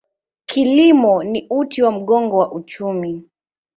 [0.45, 3.29] Kilimo ni uti wa mgongo wa uchumi.